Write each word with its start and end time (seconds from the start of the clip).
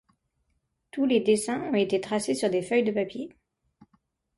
Tous 0.89 1.05
les 1.05 1.19
dessins 1.19 1.61
ont 1.61 1.75
été 1.75 2.01
tracés 2.01 2.33
sur 2.33 2.49
des 2.49 2.63
feuilles 2.63 2.81
de 2.83 2.91
papier. 2.91 3.35